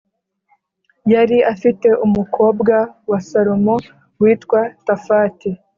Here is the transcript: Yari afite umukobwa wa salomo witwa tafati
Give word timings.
Yari 1.13 1.37
afite 1.53 1.87
umukobwa 2.05 2.75
wa 3.09 3.19
salomo 3.29 3.75
witwa 4.21 4.61
tafati 4.87 5.49